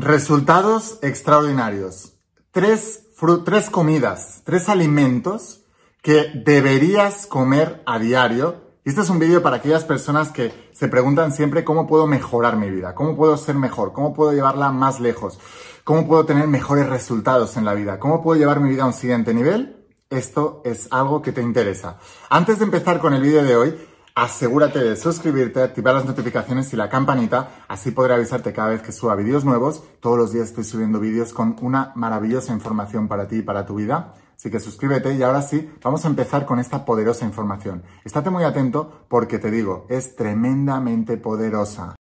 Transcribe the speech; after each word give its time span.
Resultados 0.00 1.00
extraordinarios. 1.02 2.12
Tres, 2.52 3.08
tres 3.44 3.68
comidas, 3.68 4.42
tres 4.44 4.68
alimentos 4.68 5.64
que 6.02 6.30
deberías 6.36 7.26
comer 7.26 7.82
a 7.84 7.98
diario. 7.98 8.62
Este 8.84 9.00
es 9.00 9.10
un 9.10 9.18
vídeo 9.18 9.42
para 9.42 9.56
aquellas 9.56 9.82
personas 9.82 10.30
que 10.30 10.52
se 10.72 10.86
preguntan 10.86 11.32
siempre 11.32 11.64
cómo 11.64 11.88
puedo 11.88 12.06
mejorar 12.06 12.56
mi 12.56 12.70
vida, 12.70 12.94
cómo 12.94 13.16
puedo 13.16 13.36
ser 13.36 13.56
mejor, 13.56 13.92
cómo 13.92 14.14
puedo 14.14 14.32
llevarla 14.32 14.70
más 14.70 15.00
lejos, 15.00 15.40
cómo 15.82 16.06
puedo 16.06 16.24
tener 16.24 16.46
mejores 16.46 16.88
resultados 16.88 17.56
en 17.56 17.64
la 17.64 17.74
vida, 17.74 17.98
cómo 17.98 18.22
puedo 18.22 18.38
llevar 18.38 18.60
mi 18.60 18.70
vida 18.70 18.84
a 18.84 18.86
un 18.86 18.92
siguiente 18.92 19.34
nivel. 19.34 19.84
Esto 20.10 20.62
es 20.64 20.86
algo 20.92 21.22
que 21.22 21.32
te 21.32 21.42
interesa. 21.42 21.98
Antes 22.30 22.60
de 22.60 22.66
empezar 22.66 23.00
con 23.00 23.14
el 23.14 23.22
vídeo 23.22 23.42
de 23.42 23.56
hoy, 23.56 23.87
asegúrate 24.18 24.80
de 24.80 24.96
suscribirte, 24.96 25.62
activar 25.62 25.94
las 25.94 26.04
notificaciones 26.04 26.72
y 26.72 26.76
la 26.76 26.88
campanita, 26.88 27.50
así 27.68 27.92
podré 27.92 28.14
avisarte 28.14 28.52
cada 28.52 28.70
vez 28.70 28.82
que 28.82 28.90
suba 28.90 29.14
vídeos 29.14 29.44
nuevos. 29.44 29.84
Todos 30.00 30.18
los 30.18 30.32
días 30.32 30.48
estoy 30.48 30.64
subiendo 30.64 30.98
vídeos 30.98 31.32
con 31.32 31.54
una 31.60 31.92
maravillosa 31.94 32.52
información 32.52 33.06
para 33.06 33.28
ti 33.28 33.36
y 33.36 33.42
para 33.42 33.64
tu 33.64 33.76
vida. 33.76 34.14
Así 34.36 34.50
que 34.50 34.58
suscríbete 34.58 35.14
y 35.14 35.22
ahora 35.22 35.42
sí, 35.42 35.70
vamos 35.82 36.04
a 36.04 36.08
empezar 36.08 36.46
con 36.46 36.58
esta 36.58 36.84
poderosa 36.84 37.24
información. 37.24 37.84
Estate 38.04 38.30
muy 38.30 38.42
atento 38.42 39.04
porque 39.08 39.38
te 39.38 39.52
digo, 39.52 39.86
es 39.88 40.16
tremendamente 40.16 41.16
poderosa. 41.16 41.97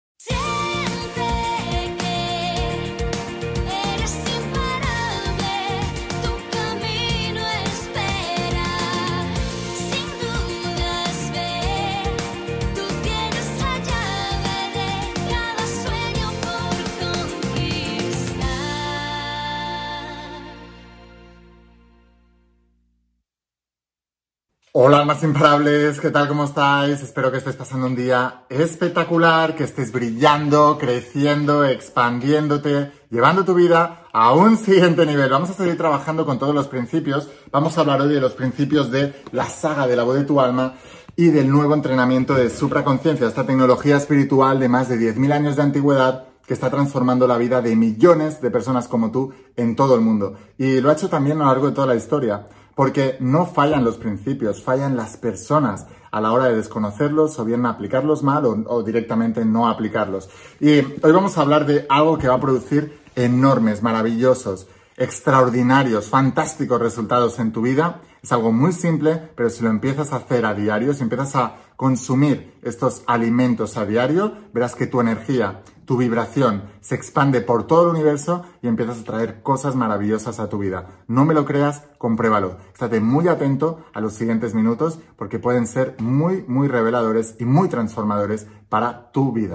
Hola 24.73 24.99
almas 24.99 25.23
imparables, 25.23 25.99
¿qué 26.01 26.11
tal? 26.11 26.29
¿Cómo 26.29 26.45
estáis? 26.45 27.03
Espero 27.03 27.31
que 27.33 27.39
estés 27.39 27.57
pasando 27.57 27.87
un 27.87 27.97
día 27.97 28.43
espectacular, 28.51 29.55
que 29.55 29.65
estés 29.65 29.91
brillando, 29.91 30.77
creciendo, 30.79 31.65
expandiéndote, 31.65 32.93
llevando 33.11 33.45
tu 33.45 33.55
vida 33.55 34.03
a 34.13 34.35
un 34.35 34.57
siguiente 34.59 35.07
nivel. 35.07 35.31
Vamos 35.31 35.49
a 35.49 35.55
seguir 35.55 35.79
trabajando 35.79 36.27
con 36.27 36.39
todos 36.39 36.55
los 36.55 36.69
principios. 36.69 37.29
Vamos 37.51 37.79
a 37.79 37.81
hablar 37.81 38.03
hoy 38.03 38.13
de 38.13 38.21
los 38.21 38.35
principios 38.35 38.91
de 38.91 39.15
la 39.33 39.47
saga 39.47 39.87
de 39.87 39.97
la 39.97 40.03
voz 40.03 40.17
de 40.17 40.25
tu 40.25 40.41
alma 40.43 40.75
y 41.17 41.29
del 41.29 41.51
nuevo 41.51 41.73
entrenamiento 41.73 42.35
de 42.35 42.51
supraconciencia, 42.51 43.27
esta 43.27 43.47
tecnología 43.47 43.97
espiritual 43.97 44.61
de 44.61 44.69
más 44.69 44.91
de 44.91 44.99
10.000 44.99 45.33
años 45.33 45.57
de 45.57 45.63
antigüedad 45.63 46.27
que 46.47 46.53
está 46.53 46.71
transformando 46.71 47.27
la 47.27 47.39
vida 47.39 47.63
de 47.63 47.75
millones 47.75 48.43
de 48.43 48.51
personas 48.51 48.89
como 48.89 49.11
tú 49.11 49.33
en 49.57 49.75
todo 49.75 49.95
el 49.95 50.03
mundo. 50.03 50.35
Y 50.59 50.81
lo 50.83 50.91
ha 50.91 50.93
hecho 50.93 51.09
también 51.09 51.39
a 51.39 51.45
lo 51.45 51.51
largo 51.51 51.69
de 51.69 51.75
toda 51.75 51.87
la 51.87 51.97
historia 51.97 52.47
porque 52.77 53.17
no 53.21 53.47
fallan 53.47 53.85
los 53.85 53.97
principios, 53.97 54.63
fallan 54.63 54.99
las 54.99 55.17
personas 55.17 55.87
a 56.11 56.21
la 56.21 56.31
hora 56.31 56.45
de 56.45 56.57
desconocerlos 56.57 57.39
o 57.39 57.45
bien 57.47 57.65
aplicarlos 57.65 58.23
mal 58.23 58.45
o, 58.45 58.83
directamente 58.83 59.47
no 59.47 59.67
aplicarlos. 59.67 60.29
Y 60.61 60.81
hoy 60.81 61.13
vamos 61.13 61.37
a 61.37 61.41
hablar 61.41 61.65
de 61.65 61.87
algo 61.89 62.19
que 62.19 62.29
va 62.29 62.35
a 62.35 62.41
producir 62.41 63.01
enormes, 63.15 63.83
maravillosos, 63.83 64.69
extraordinarios, 64.99 66.11
fantásticos 66.11 66.79
resultados 66.79 67.39
en 67.39 67.51
tu 67.51 67.63
vida. 67.63 68.03
Es 68.23 68.31
algo 68.31 68.53
muy 68.53 68.73
simple, 68.73 69.31
pero 69.35 69.49
si 69.49 69.65
lo 69.65 69.71
empiezas 69.71 70.13
a 70.13 70.17
hacer 70.17 70.45
a 70.45 70.53
diario, 70.53 70.93
si 70.93 71.03
empiezas 71.03 71.35
a 71.35 71.57
consumir 71.77 72.59
estos 72.63 73.05
alimentos 73.07 73.79
a 73.79 73.87
diario, 73.87 74.35
verás 74.53 74.75
que 74.75 74.87
tu 74.87 75.01
energía, 75.01 75.63
tu 75.87 75.97
vibración 75.97 76.65
se 76.81 76.97
expande 76.97 77.41
por 77.41 77.67
todo 77.67 77.85
el 77.85 77.97
universo 77.97 78.45
y 78.61 78.69
empiezas 78.69 79.01
a 79.01 79.05
traer 79.05 79.43
cosas 79.43 79.77
maravillosas 79.77 80.41
a 80.41 80.49
tu 80.49 80.59
vida. 80.59 81.05
No 81.07 81.25
me 81.25 81.33
lo 81.33 81.47
creas, 81.47 81.85
compruébalo. 81.97 82.59
Estate 82.73 83.01
muy 83.01 83.29
atento 83.29 83.85
a 83.95 84.01
los 84.01 84.13
siguientes 84.13 84.53
minutos 84.53 84.99
porque 85.17 85.39
pueden 85.39 85.67
ser 85.67 85.95
muy, 85.99 86.45
muy 86.49 86.69
reveladores 86.69 87.37
y 87.39 87.45
muy 87.45 87.69
transformadores 87.69 88.47
para 88.69 89.13
tu 89.13 89.33
vida. 89.33 89.55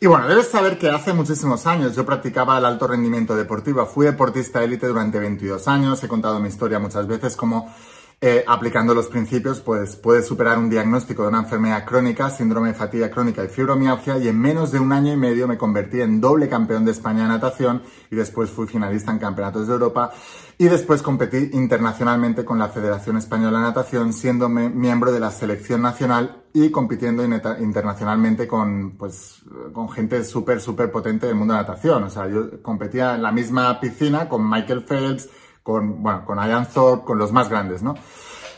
Y 0.00 0.06
bueno, 0.06 0.28
debes 0.28 0.48
saber 0.48 0.78
que 0.78 0.90
hace 0.90 1.12
muchísimos 1.12 1.66
años 1.66 1.96
yo 1.96 2.04
practicaba 2.04 2.58
el 2.58 2.66
alto 2.66 2.86
rendimiento 2.86 3.34
deportivo. 3.34 3.86
Fui 3.86 4.06
deportista 4.06 4.62
élite 4.62 4.86
durante 4.86 5.18
22 5.18 5.66
años. 5.66 6.02
He 6.04 6.08
contado 6.08 6.38
mi 6.40 6.48
historia 6.48 6.78
muchas 6.78 7.06
veces 7.06 7.36
como 7.36 7.74
eh, 8.20 8.44
aplicando 8.46 8.94
los 8.94 9.08
principios, 9.08 9.60
pues 9.60 9.96
puedes 9.96 10.26
superar 10.26 10.58
un 10.58 10.70
diagnóstico 10.70 11.22
de 11.22 11.28
una 11.28 11.40
enfermedad 11.40 11.84
crónica, 11.84 12.30
síndrome 12.30 12.68
de 12.68 12.74
fatiga 12.74 13.10
crónica 13.10 13.44
y 13.44 13.48
fibromialgia, 13.48 14.18
y 14.18 14.28
en 14.28 14.40
menos 14.40 14.72
de 14.72 14.78
un 14.78 14.92
año 14.92 15.12
y 15.12 15.16
medio 15.16 15.46
me 15.46 15.58
convertí 15.58 16.00
en 16.00 16.20
doble 16.20 16.48
campeón 16.48 16.84
de 16.84 16.92
España 16.92 17.22
de 17.22 17.28
natación 17.28 17.82
y 18.10 18.16
después 18.16 18.50
fui 18.50 18.66
finalista 18.66 19.12
en 19.12 19.18
campeonatos 19.18 19.66
de 19.66 19.74
Europa 19.74 20.12
y 20.56 20.66
después 20.66 21.02
competí 21.02 21.50
internacionalmente 21.52 22.44
con 22.44 22.58
la 22.58 22.68
Federación 22.68 23.16
Española 23.16 23.58
de 23.58 23.64
Natación, 23.64 24.12
siendo 24.12 24.48
miembro 24.48 25.12
de 25.12 25.20
la 25.20 25.30
selección 25.30 25.82
nacional 25.82 26.44
y 26.52 26.70
compitiendo 26.70 27.24
internacionalmente 27.24 28.46
con, 28.46 28.92
pues, 28.92 29.42
con 29.72 29.90
gente 29.90 30.22
súper, 30.22 30.60
súper 30.60 30.92
potente 30.92 31.26
del 31.26 31.34
mundo 31.34 31.54
de 31.54 31.60
natación. 31.60 32.04
O 32.04 32.10
sea, 32.10 32.28
yo 32.28 32.62
competía 32.62 33.16
en 33.16 33.22
la 33.22 33.32
misma 33.32 33.80
piscina 33.80 34.28
con 34.28 34.48
Michael 34.48 34.84
Phelps, 34.84 35.28
con, 35.64 36.00
bueno, 36.02 36.24
con 36.24 36.38
Ian 36.38 36.68
con 37.04 37.18
los 37.18 37.32
más 37.32 37.48
grandes, 37.48 37.82
¿no? 37.82 37.96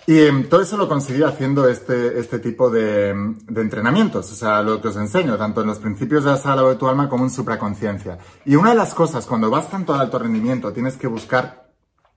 Y 0.08 0.20
em, 0.20 0.48
todo 0.48 0.60
eso 0.60 0.76
lo 0.76 0.88
conseguí 0.88 1.22
haciendo 1.22 1.66
este, 1.68 2.20
este 2.20 2.38
tipo 2.38 2.68
de, 2.68 3.14
de, 3.48 3.60
entrenamientos, 3.60 4.30
o 4.30 4.34
sea, 4.34 4.62
lo 4.62 4.80
que 4.80 4.88
os 4.88 4.96
enseño, 4.96 5.36
tanto 5.36 5.62
en 5.62 5.66
los 5.66 5.78
principios 5.78 6.24
de 6.24 6.30
la 6.30 6.36
sala 6.36 6.62
de 6.62 6.76
tu 6.76 6.86
alma 6.86 7.08
como 7.08 7.24
en 7.24 7.30
supraconciencia. 7.30 8.18
Y 8.44 8.54
una 8.54 8.70
de 8.70 8.76
las 8.76 8.94
cosas, 8.94 9.26
cuando 9.26 9.50
vas 9.50 9.70
tanto 9.70 9.94
al 9.94 10.00
alto 10.00 10.18
rendimiento, 10.18 10.72
tienes 10.72 10.96
que 10.96 11.06
buscar 11.08 11.70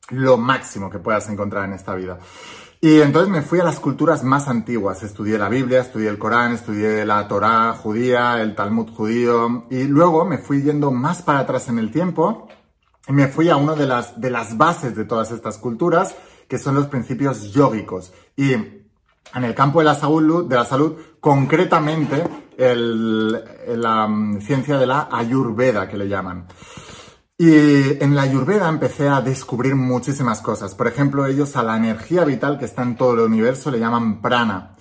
lo 0.09 0.37
máximo 0.37 0.89
que 0.89 0.99
puedas 0.99 1.29
encontrar 1.29 1.65
en 1.65 1.73
esta 1.73 1.95
vida. 1.95 2.19
Y 2.81 3.01
entonces 3.01 3.29
me 3.29 3.41
fui 3.41 3.59
a 3.59 3.63
las 3.63 3.79
culturas 3.79 4.23
más 4.23 4.47
antiguas, 4.47 5.03
estudié 5.03 5.37
la 5.37 5.49
Biblia, 5.49 5.81
estudié 5.81 6.09
el 6.09 6.17
Corán, 6.17 6.53
estudié 6.53 7.05
la 7.05 7.27
Torá 7.27 7.73
judía, 7.73 8.41
el 8.41 8.55
Talmud 8.55 8.89
judío, 8.91 9.65
y 9.69 9.83
luego 9.83 10.25
me 10.25 10.37
fui 10.37 10.61
yendo 10.61 10.89
más 10.91 11.21
para 11.21 11.39
atrás 11.39 11.67
en 11.67 11.77
el 11.77 11.91
tiempo, 11.91 12.47
me 13.09 13.27
fui 13.27 13.49
a 13.49 13.57
una 13.57 13.75
de 13.75 13.87
las, 13.87 14.19
de 14.19 14.29
las 14.29 14.57
bases 14.57 14.95
de 14.95 15.05
todas 15.05 15.31
estas 15.31 15.57
culturas, 15.57 16.15
que 16.47 16.57
son 16.57 16.75
los 16.75 16.87
principios 16.87 17.51
yógicos. 17.51 18.13
Y 18.35 18.53
en 18.53 19.43
el 19.43 19.53
campo 19.55 19.79
de 19.79 19.85
la 19.85 19.95
salud, 19.95 20.45
de 20.45 20.55
la 20.55 20.65
salud 20.65 20.95
concretamente 21.19 22.23
la 22.57 24.07
mm, 24.07 24.41
ciencia 24.41 24.77
de 24.77 24.87
la 24.87 25.09
ayurveda, 25.11 25.87
que 25.87 25.97
le 25.97 26.07
llaman. 26.07 26.47
Y 27.37 28.03
en 28.03 28.15
la 28.15 28.23
ayurveda 28.23 28.67
empecé 28.67 29.07
a 29.07 29.21
descubrir 29.21 29.75
muchísimas 29.75 30.41
cosas. 30.41 30.75
Por 30.75 30.87
ejemplo, 30.87 31.25
ellos 31.25 31.55
a 31.55 31.63
la 31.63 31.77
energía 31.77 32.25
vital 32.25 32.59
que 32.59 32.65
está 32.65 32.83
en 32.83 32.97
todo 32.97 33.13
el 33.13 33.19
universo 33.21 33.71
le 33.71 33.79
llaman 33.79 34.21
prana. 34.21 34.75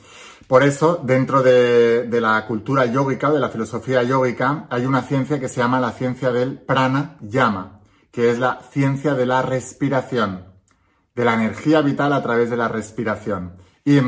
Por 0.49 0.63
eso, 0.65 1.01
dentro 1.05 1.43
de, 1.43 2.05
de 2.05 2.21
la 2.21 2.45
cultura 2.47 2.87
yógica, 2.87 3.31
de 3.31 3.39
la 3.39 3.51
filosofía 3.51 4.03
yógica, 4.03 4.67
hay 4.71 4.87
una 4.87 5.03
ciencia 5.03 5.39
que 5.39 5.49
se 5.49 5.61
llama 5.61 5.79
la 5.79 5.93
ciencia 5.93 6.33
del 6.33 6.59
prana 6.59 7.17
yama 7.21 7.78
que 8.19 8.33
es 8.33 8.41
la 8.41 8.63
ciencia 8.73 9.15
de 9.15 9.27
la 9.27 9.43
respiración, 9.43 10.45
de 11.15 11.25
la 11.25 11.35
energía 11.35 11.83
vital 11.83 12.13
a 12.13 12.21
través 12.21 12.51
de 12.51 12.57
la 12.57 12.67
respiración. 12.67 13.53
Y 13.85 14.01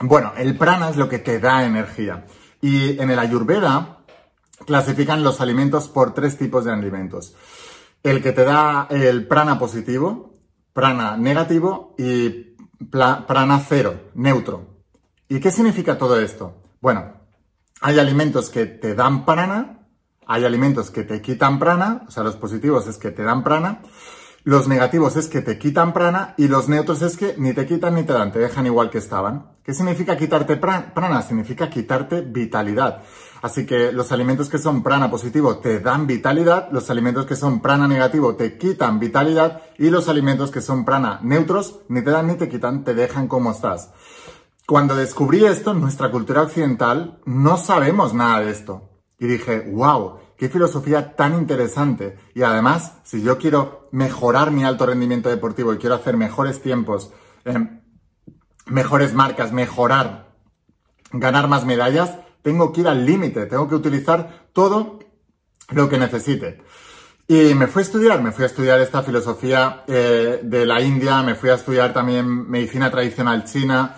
bueno, 0.00 0.34
el 0.36 0.58
prana 0.58 0.90
es 0.90 0.98
lo 0.98 1.08
que 1.08 1.18
te 1.18 1.40
da 1.40 1.64
energía. 1.64 2.26
Y 2.60 3.00
en 3.00 3.10
el 3.10 3.18
ayurveda 3.18 4.04
clasifican 4.66 5.22
los 5.22 5.40
alimentos 5.40 5.88
por 5.88 6.12
tres 6.12 6.36
tipos 6.36 6.66
de 6.66 6.72
alimentos. 6.72 7.34
El 8.02 8.22
que 8.22 8.32
te 8.32 8.44
da 8.44 8.86
el 8.90 9.26
prana 9.26 9.58
positivo, 9.58 10.38
prana 10.74 11.16
negativo 11.16 11.94
y 11.96 12.54
prana 12.90 13.64
cero, 13.66 14.10
neutro. 14.12 14.84
¿Y 15.26 15.40
qué 15.40 15.50
significa 15.50 15.96
todo 15.96 16.20
esto? 16.20 16.64
Bueno, 16.82 17.14
hay 17.80 17.98
alimentos 17.98 18.50
que 18.50 18.66
te 18.66 18.94
dan 18.94 19.24
prana 19.24 19.81
hay 20.32 20.46
alimentos 20.46 20.90
que 20.90 21.02
te 21.02 21.20
quitan 21.20 21.58
prana, 21.58 22.04
o 22.08 22.10
sea, 22.10 22.22
los 22.22 22.36
positivos 22.36 22.86
es 22.86 22.96
que 22.96 23.10
te 23.10 23.22
dan 23.22 23.44
prana, 23.44 23.82
los 24.44 24.66
negativos 24.66 25.14
es 25.16 25.28
que 25.28 25.42
te 25.42 25.58
quitan 25.58 25.92
prana 25.92 26.34
y 26.38 26.48
los 26.48 26.70
neutros 26.70 27.02
es 27.02 27.18
que 27.18 27.34
ni 27.36 27.52
te 27.52 27.66
quitan 27.66 27.94
ni 27.96 28.04
te 28.04 28.14
dan, 28.14 28.32
te 28.32 28.38
dejan 28.38 28.64
igual 28.64 28.88
que 28.88 28.96
estaban. 28.96 29.52
¿Qué 29.62 29.74
significa 29.74 30.16
quitarte 30.16 30.56
prana? 30.56 31.20
Significa 31.20 31.68
quitarte 31.68 32.22
vitalidad. 32.22 33.02
Así 33.42 33.66
que 33.66 33.92
los 33.92 34.10
alimentos 34.10 34.48
que 34.48 34.56
son 34.56 34.82
prana 34.82 35.10
positivo 35.10 35.58
te 35.58 35.80
dan 35.80 36.06
vitalidad, 36.06 36.70
los 36.72 36.88
alimentos 36.88 37.26
que 37.26 37.36
son 37.36 37.60
prana 37.60 37.86
negativo 37.86 38.34
te 38.34 38.56
quitan 38.56 38.98
vitalidad 38.98 39.60
y 39.78 39.90
los 39.90 40.08
alimentos 40.08 40.50
que 40.50 40.62
son 40.62 40.86
prana 40.86 41.20
neutros 41.22 41.80
ni 41.88 42.00
te 42.00 42.10
dan 42.10 42.28
ni 42.28 42.36
te 42.36 42.48
quitan, 42.48 42.84
te 42.84 42.94
dejan 42.94 43.28
como 43.28 43.50
estás. 43.50 43.90
Cuando 44.66 44.96
descubrí 44.96 45.44
esto 45.44 45.72
en 45.72 45.82
nuestra 45.82 46.10
cultura 46.10 46.40
occidental, 46.40 47.20
no 47.26 47.58
sabemos 47.58 48.14
nada 48.14 48.40
de 48.40 48.50
esto. 48.50 48.88
Y 49.22 49.26
dije, 49.26 49.60
wow, 49.72 50.18
qué 50.42 50.48
filosofía 50.48 51.14
tan 51.14 51.34
interesante. 51.36 52.18
Y 52.34 52.42
además, 52.42 52.94
si 53.04 53.22
yo 53.22 53.38
quiero 53.38 53.88
mejorar 53.92 54.50
mi 54.50 54.64
alto 54.64 54.86
rendimiento 54.86 55.28
deportivo 55.28 55.72
y 55.72 55.78
quiero 55.78 55.94
hacer 55.94 56.16
mejores 56.16 56.60
tiempos, 56.60 57.12
em, 57.44 57.80
mejores 58.66 59.14
marcas, 59.14 59.52
mejorar, 59.52 60.32
ganar 61.12 61.46
más 61.46 61.64
medallas, 61.64 62.18
tengo 62.42 62.72
que 62.72 62.80
ir 62.80 62.88
al 62.88 63.06
límite, 63.06 63.46
tengo 63.46 63.68
que 63.68 63.76
utilizar 63.76 64.48
todo 64.52 64.98
lo 65.68 65.88
que 65.88 65.98
necesite. 65.98 66.60
Y 67.28 67.54
me 67.54 67.68
fui 67.68 67.82
a 67.82 67.84
estudiar, 67.84 68.20
me 68.20 68.32
fui 68.32 68.42
a 68.42 68.48
estudiar 68.48 68.80
esta 68.80 69.04
filosofía 69.04 69.84
eh, 69.86 70.40
de 70.42 70.66
la 70.66 70.80
India, 70.80 71.22
me 71.22 71.36
fui 71.36 71.50
a 71.50 71.54
estudiar 71.54 71.92
también 71.92 72.50
medicina 72.50 72.90
tradicional 72.90 73.44
china, 73.44 73.94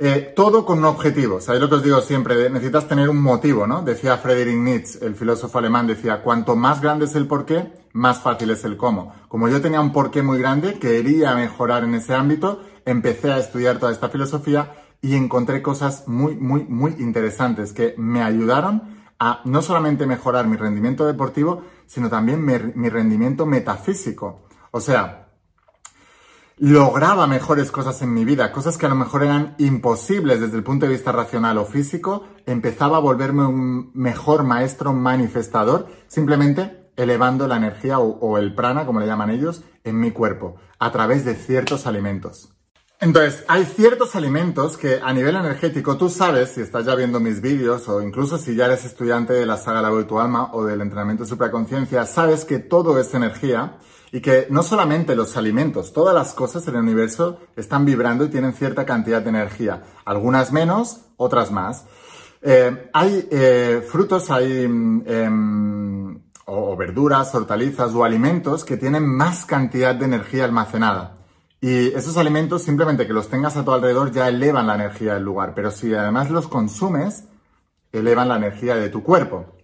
eh, 0.00 0.32
todo 0.36 0.64
con 0.64 0.78
un 0.78 0.84
objetivo. 0.84 1.40
¿Sabéis 1.40 1.62
lo 1.62 1.68
que 1.68 1.74
os 1.74 1.82
digo 1.82 2.00
siempre? 2.00 2.48
necesitas 2.50 2.86
tener 2.86 3.10
un 3.10 3.20
motivo, 3.20 3.66
¿no? 3.66 3.82
Decía 3.82 4.16
Friedrich 4.18 4.56
Nietzsche, 4.56 5.04
el 5.04 5.16
filósofo 5.16 5.58
alemán, 5.58 5.88
decía, 5.88 6.22
cuanto 6.22 6.54
más 6.54 6.80
grande 6.80 7.06
es 7.06 7.16
el 7.16 7.26
porqué, 7.26 7.72
más 7.92 8.20
fácil 8.20 8.50
es 8.50 8.64
el 8.64 8.76
cómo. 8.76 9.12
Como 9.26 9.48
yo 9.48 9.60
tenía 9.60 9.80
un 9.80 9.92
porqué 9.92 10.22
muy 10.22 10.38
grande, 10.38 10.78
quería 10.78 11.34
mejorar 11.34 11.82
en 11.82 11.94
ese 11.94 12.14
ámbito, 12.14 12.62
empecé 12.84 13.32
a 13.32 13.38
estudiar 13.38 13.78
toda 13.78 13.90
esta 13.90 14.08
filosofía 14.08 14.72
y 15.02 15.16
encontré 15.16 15.62
cosas 15.62 16.06
muy, 16.06 16.36
muy, 16.36 16.64
muy 16.64 16.94
interesantes 16.98 17.72
que 17.72 17.94
me 17.98 18.22
ayudaron 18.22 18.98
a 19.18 19.40
no 19.44 19.62
solamente 19.62 20.06
mejorar 20.06 20.46
mi 20.46 20.56
rendimiento 20.56 21.06
deportivo, 21.06 21.62
sino 21.86 22.08
también 22.08 22.44
mi 22.44 22.88
rendimiento 22.88 23.46
metafísico. 23.46 24.42
O 24.70 24.80
sea, 24.80 25.27
lograba 26.58 27.26
mejores 27.26 27.70
cosas 27.70 28.02
en 28.02 28.12
mi 28.12 28.24
vida, 28.24 28.50
cosas 28.52 28.76
que 28.76 28.86
a 28.86 28.88
lo 28.88 28.94
mejor 28.94 29.22
eran 29.22 29.54
imposibles 29.58 30.40
desde 30.40 30.56
el 30.56 30.64
punto 30.64 30.86
de 30.86 30.92
vista 30.92 31.12
racional 31.12 31.58
o 31.58 31.64
físico, 31.64 32.24
empezaba 32.46 32.96
a 32.96 33.00
volverme 33.00 33.46
un 33.46 33.90
mejor 33.94 34.42
maestro 34.44 34.92
manifestador, 34.92 35.86
simplemente 36.08 36.90
elevando 36.96 37.46
la 37.46 37.56
energía 37.56 38.00
o, 38.00 38.38
el 38.38 38.54
prana, 38.54 38.84
como 38.84 38.98
le 38.98 39.06
llaman 39.06 39.30
ellos, 39.30 39.62
en 39.84 40.00
mi 40.00 40.10
cuerpo, 40.10 40.56
a 40.80 40.90
través 40.90 41.24
de 41.24 41.36
ciertos 41.36 41.86
alimentos. 41.86 42.54
Entonces, 43.00 43.44
hay 43.46 43.64
ciertos 43.64 44.16
alimentos 44.16 44.76
que 44.76 45.00
a 45.00 45.12
nivel 45.12 45.36
energético 45.36 45.96
tú 45.96 46.08
sabes, 46.08 46.50
si 46.50 46.60
estás 46.60 46.84
ya 46.84 46.96
viendo 46.96 47.20
mis 47.20 47.40
vídeos 47.40 47.88
o 47.88 48.02
incluso 48.02 48.38
si 48.38 48.56
ya 48.56 48.66
eres 48.66 48.84
estudiante 48.84 49.32
de 49.32 49.46
la 49.46 49.56
saga 49.56 49.80
La 49.80 49.90
Voz 49.90 50.00
de 50.00 50.04
tu 50.06 50.18
Alma 50.18 50.50
o 50.52 50.64
del 50.64 50.80
entrenamiento 50.80 51.22
de 51.22 51.28
supraconciencia, 51.28 52.04
sabes 52.06 52.44
que 52.44 52.58
todo 52.58 52.98
es 52.98 53.14
energía 53.14 53.78
y 54.12 54.20
que 54.20 54.46
no 54.50 54.62
solamente 54.62 55.14
los 55.14 55.36
alimentos, 55.36 55.92
todas 55.92 56.14
las 56.14 56.32
cosas 56.32 56.66
en 56.68 56.74
el 56.74 56.82
universo 56.82 57.40
están 57.56 57.84
vibrando 57.84 58.24
y 58.24 58.28
tienen 58.28 58.54
cierta 58.54 58.86
cantidad 58.86 59.22
de 59.22 59.30
energía, 59.30 59.82
algunas 60.04 60.52
menos, 60.52 61.00
otras 61.16 61.50
más. 61.50 61.84
Eh, 62.40 62.90
hay 62.92 63.28
eh, 63.30 63.84
frutos, 63.86 64.30
hay 64.30 64.66
mm, 64.66 65.02
em, 65.06 66.22
o 66.46 66.76
verduras, 66.76 67.34
hortalizas 67.34 67.92
o 67.94 68.04
alimentos 68.04 68.64
que 68.64 68.76
tienen 68.76 69.06
más 69.06 69.44
cantidad 69.44 69.94
de 69.94 70.06
energía 70.06 70.44
almacenada. 70.44 71.18
Y 71.60 71.88
esos 71.88 72.16
alimentos, 72.16 72.62
simplemente 72.62 73.06
que 73.06 73.12
los 73.12 73.28
tengas 73.28 73.56
a 73.56 73.64
tu 73.64 73.72
alrededor, 73.72 74.12
ya 74.12 74.28
elevan 74.28 74.66
la 74.66 74.76
energía 74.76 75.14
del 75.14 75.24
lugar. 75.24 75.52
Pero 75.54 75.70
si 75.70 75.92
además 75.92 76.30
los 76.30 76.48
consumes, 76.48 77.24
elevan 77.92 78.28
la 78.28 78.36
energía 78.36 78.76
de 78.76 78.88
tu 78.88 79.02
cuerpo. 79.02 79.57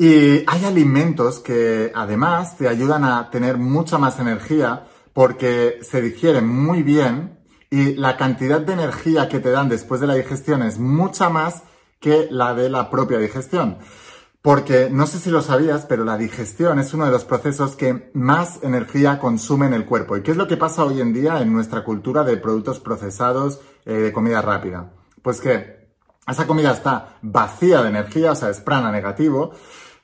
Y 0.00 0.44
hay 0.46 0.64
alimentos 0.64 1.40
que 1.40 1.92
además 1.94 2.56
te 2.56 2.66
ayudan 2.68 3.04
a 3.04 3.28
tener 3.28 3.58
mucha 3.58 3.98
más 3.98 4.18
energía 4.18 4.86
porque 5.12 5.80
se 5.82 6.00
digieren 6.00 6.48
muy 6.48 6.82
bien 6.82 7.38
y 7.68 7.96
la 7.96 8.16
cantidad 8.16 8.62
de 8.62 8.72
energía 8.72 9.28
que 9.28 9.40
te 9.40 9.50
dan 9.50 9.68
después 9.68 10.00
de 10.00 10.06
la 10.06 10.14
digestión 10.14 10.62
es 10.62 10.78
mucha 10.78 11.28
más 11.28 11.64
que 12.00 12.28
la 12.30 12.54
de 12.54 12.70
la 12.70 12.88
propia 12.88 13.18
digestión. 13.18 13.76
Porque 14.40 14.88
no 14.90 15.06
sé 15.06 15.18
si 15.18 15.28
lo 15.28 15.42
sabías, 15.42 15.84
pero 15.84 16.06
la 16.06 16.16
digestión 16.16 16.78
es 16.78 16.94
uno 16.94 17.04
de 17.04 17.10
los 17.10 17.26
procesos 17.26 17.76
que 17.76 18.10
más 18.14 18.60
energía 18.62 19.18
consume 19.18 19.66
en 19.66 19.74
el 19.74 19.84
cuerpo. 19.84 20.16
¿Y 20.16 20.22
qué 20.22 20.30
es 20.30 20.38
lo 20.38 20.48
que 20.48 20.56
pasa 20.56 20.82
hoy 20.82 21.02
en 21.02 21.12
día 21.12 21.42
en 21.42 21.52
nuestra 21.52 21.84
cultura 21.84 22.24
de 22.24 22.38
productos 22.38 22.80
procesados, 22.80 23.60
eh, 23.84 23.92
de 23.92 24.12
comida 24.14 24.40
rápida? 24.40 24.94
Pues 25.20 25.42
que 25.42 25.90
esa 26.26 26.46
comida 26.46 26.72
está 26.72 27.18
vacía 27.20 27.82
de 27.82 27.90
energía, 27.90 28.32
o 28.32 28.34
sea, 28.34 28.48
es 28.48 28.62
prana 28.62 28.90
negativo, 28.90 29.52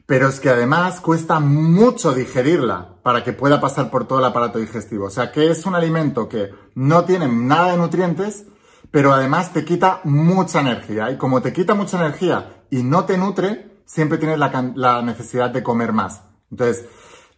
pero 0.06 0.28
es 0.28 0.38
que 0.38 0.50
además 0.50 1.00
cuesta 1.00 1.40
mucho 1.40 2.14
digerirla 2.14 2.94
para 3.02 3.24
que 3.24 3.32
pueda 3.32 3.60
pasar 3.60 3.90
por 3.90 4.06
todo 4.06 4.20
el 4.20 4.24
aparato 4.24 4.60
digestivo. 4.60 5.06
O 5.06 5.10
sea 5.10 5.32
que 5.32 5.50
es 5.50 5.66
un 5.66 5.74
alimento 5.74 6.28
que 6.28 6.50
no 6.76 7.04
tiene 7.04 7.26
nada 7.28 7.72
de 7.72 7.76
nutrientes, 7.76 8.46
pero 8.92 9.12
además 9.12 9.52
te 9.52 9.64
quita 9.64 10.00
mucha 10.04 10.60
energía. 10.60 11.10
Y 11.10 11.16
como 11.16 11.42
te 11.42 11.52
quita 11.52 11.74
mucha 11.74 11.98
energía 11.98 12.62
y 12.70 12.84
no 12.84 13.04
te 13.04 13.18
nutre, 13.18 13.80
siempre 13.84 14.18
tienes 14.18 14.38
la, 14.38 15.02
necesidad 15.02 15.50
de 15.50 15.64
comer 15.64 15.92
más. 15.92 16.22
Entonces, 16.52 16.86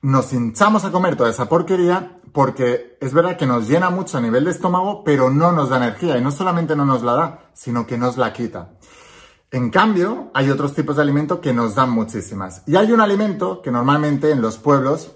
nos 0.02 0.32
hinchamos 0.34 0.84
a 0.84 0.92
comer 0.92 1.16
toda 1.16 1.30
esa 1.30 1.48
porquería 1.48 2.20
porque 2.32 2.98
es 3.00 3.14
verdad 3.14 3.38
que 3.38 3.46
nos 3.46 3.66
llena 3.66 3.88
mucho 3.88 4.18
a 4.18 4.20
nivel 4.20 4.44
de 4.44 4.50
estómago, 4.50 5.02
pero 5.04 5.30
no 5.30 5.52
nos 5.52 5.70
da 5.70 5.78
energía. 5.78 6.18
Y 6.18 6.20
no 6.20 6.30
solamente 6.30 6.76
no 6.76 6.84
nos 6.84 7.02
la 7.02 7.12
da, 7.14 7.50
sino 7.54 7.86
que 7.86 7.96
nos 7.96 8.18
la 8.18 8.34
quita. 8.34 8.72
En 9.50 9.70
cambio, 9.70 10.30
hay 10.34 10.50
otros 10.50 10.74
tipos 10.74 10.96
de 10.96 11.02
alimentos 11.02 11.38
que 11.38 11.54
nos 11.54 11.74
dan 11.74 11.90
muchísimas. 11.90 12.62
Y 12.66 12.76
hay 12.76 12.92
un 12.92 13.00
alimento 13.00 13.62
que 13.62 13.70
normalmente 13.70 14.30
en 14.30 14.42
los 14.42 14.58
pueblos 14.58 15.12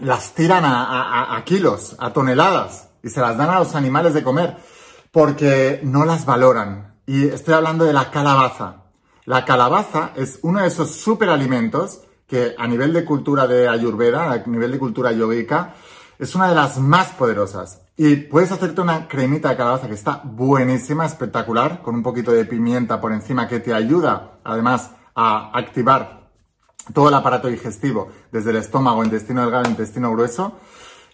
las 0.00 0.32
tiran 0.32 0.64
a, 0.64 1.42
kilos, 1.44 1.94
a 1.98 2.14
toneladas, 2.14 2.88
y 3.02 3.10
se 3.10 3.20
las 3.20 3.36
dan 3.36 3.50
a 3.50 3.58
los 3.58 3.74
animales 3.74 4.14
de 4.14 4.22
comer, 4.22 4.56
porque 5.10 5.80
no 5.82 6.06
las 6.06 6.24
valoran. 6.24 6.94
Y 7.04 7.26
estoy 7.26 7.52
hablando 7.52 7.84
de 7.84 7.92
la 7.92 8.10
calabaza. 8.10 8.84
La 9.26 9.44
calabaza 9.44 10.12
es 10.16 10.38
uno 10.42 10.60
de 10.60 10.68
esos 10.68 10.90
superalimentos 10.92 12.00
que 12.26 12.54
a 12.56 12.66
nivel 12.66 12.94
de 12.94 13.04
cultura 13.04 13.46
de 13.46 13.68
Ayurveda, 13.68 14.32
a 14.32 14.38
nivel 14.46 14.72
de 14.72 14.78
cultura 14.78 15.12
yogica, 15.12 15.74
es 16.18 16.34
una 16.34 16.48
de 16.48 16.54
las 16.54 16.78
más 16.78 17.08
poderosas. 17.08 17.81
Y 17.96 18.16
puedes 18.16 18.50
hacerte 18.50 18.80
una 18.80 19.06
cremita 19.06 19.50
de 19.50 19.56
calabaza 19.56 19.86
que 19.86 19.94
está 19.94 20.22
buenísima, 20.24 21.04
espectacular, 21.04 21.82
con 21.82 21.94
un 21.94 22.02
poquito 22.02 22.32
de 22.32 22.46
pimienta 22.46 23.00
por 23.00 23.12
encima 23.12 23.48
que 23.48 23.60
te 23.60 23.74
ayuda 23.74 24.38
además 24.44 24.92
a 25.14 25.50
activar 25.56 26.30
todo 26.94 27.08
el 27.08 27.14
aparato 27.14 27.48
digestivo, 27.48 28.10
desde 28.32 28.50
el 28.50 28.56
estómago, 28.56 29.04
intestino 29.04 29.42
delgado, 29.42 29.68
intestino 29.68 30.10
grueso. 30.10 30.58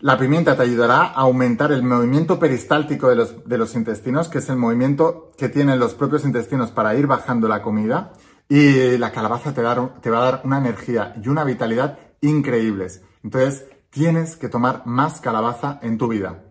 La 0.01 0.17
pimienta 0.17 0.57
te 0.57 0.63
ayudará 0.63 1.03
a 1.03 1.23
aumentar 1.23 1.73
el 1.73 1.83
movimiento 1.83 2.39
peristáltico 2.39 3.09
de 3.09 3.59
los, 3.59 3.75
intestinos, 3.75 4.29
que 4.29 4.39
es 4.39 4.49
el 4.49 4.57
movimiento 4.57 5.33
que 5.37 5.49
tienen 5.49 5.81
los 5.81 5.95
propios 5.95 6.25
intestinos 6.25 6.71
para 6.71 6.95
ir 6.95 7.09
bajando 7.09 7.49
la 7.49 7.63
comida. 7.63 8.13
Y 8.49 8.97
la 8.97 9.11
calabaza 9.11 9.53
te, 9.53 9.63
te 10.01 10.11
va 10.11 10.19
a 10.19 10.25
dar 10.25 10.43
una 10.45 10.59
energía 10.59 11.15
y 11.23 11.29
una 11.29 11.43
vitalidad 11.43 11.99
increíbles. 12.21 13.03
Entonces, 13.25 13.67
tienes 13.91 14.37
que 14.37 14.49
tomar 14.49 14.87
más 14.87 15.21
calabaza 15.21 15.81
en 15.83 15.99
tu 15.99 16.07
vida. 16.07 16.45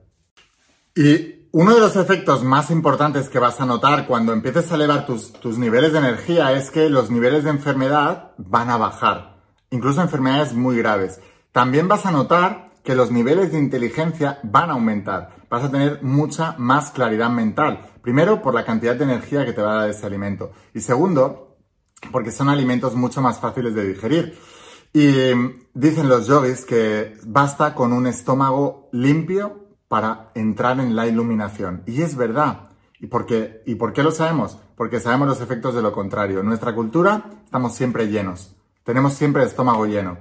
Y 0.97 1.47
uno 1.51 1.75
de 1.75 1.79
los 1.79 1.95
efectos 1.95 2.43
más 2.43 2.71
importantes 2.71 3.29
que 3.29 3.37
vas 3.37 3.61
a 3.61 3.67
notar 3.67 4.07
cuando 4.07 4.33
empieces 4.33 4.71
a 4.71 4.75
elevar 4.75 5.05
tus, 5.05 5.59
niveles 5.59 5.93
de 5.93 5.99
energía 5.99 6.53
es 6.53 6.71
que 6.71 6.89
los 6.89 7.11
niveles 7.11 7.43
de 7.43 7.51
enfermedad 7.51 8.31
van 8.39 8.71
a 8.71 8.77
bajar, 8.77 9.43
incluso 9.69 10.01
enfermedades 10.01 10.53
muy 10.53 10.75
graves. 10.75 11.21
También 11.51 11.87
vas 11.87 12.07
a 12.07 12.11
notar 12.11 12.71
que 12.83 12.95
los 12.95 13.11
niveles 13.11 13.51
de 13.51 13.59
inteligencia 13.59 14.39
van 14.41 14.71
a 14.71 14.73
aumentar. 14.73 15.35
Vas 15.51 15.65
a 15.65 15.69
tener 15.69 16.01
mucha 16.01 16.55
más 16.57 16.89
claridad 16.89 17.29
mental. 17.29 17.91
Primero, 18.01 18.41
por 18.41 18.55
la 18.55 18.65
cantidad 18.65 18.95
de 18.95 19.03
energía 19.03 19.45
que 19.45 19.53
te 19.53 19.61
va 19.61 19.73
a 19.73 19.81
dar 19.81 19.89
ese 19.91 20.07
alimento. 20.07 20.51
Y 20.73 20.79
segundo, 20.79 21.59
porque 22.11 22.31
son 22.31 22.49
alimentos 22.49 22.95
mucho 22.95 23.21
más 23.21 23.39
fáciles 23.39 23.75
de 23.75 23.87
digerir. 23.87 24.35
Y 24.93 25.11
dicen 25.75 26.09
los 26.09 26.25
yogis 26.25 26.65
que 26.65 27.17
basta 27.23 27.75
con 27.75 27.93
un 27.93 28.07
estómago 28.07 28.89
limpio 28.93 29.66
para 29.87 30.31
entrar 30.35 30.79
en 30.79 30.95
la 30.95 31.07
iluminación. 31.07 31.83
Y 31.85 32.01
es 32.01 32.15
verdad. 32.15 32.69
¿Y 32.99 33.07
por, 33.07 33.25
qué? 33.25 33.61
¿Y 33.65 33.75
por 33.75 33.93
qué 33.93 34.03
lo 34.03 34.11
sabemos? 34.11 34.57
Porque 34.75 34.99
sabemos 34.99 35.27
los 35.27 35.41
efectos 35.41 35.75
de 35.75 35.81
lo 35.81 35.91
contrario. 35.91 36.39
En 36.39 36.47
nuestra 36.47 36.73
cultura 36.73 37.25
estamos 37.45 37.75
siempre 37.75 38.07
llenos. 38.07 38.55
Tenemos 38.83 39.13
siempre 39.13 39.43
el 39.43 39.49
estómago 39.49 39.85
lleno. 39.85 40.17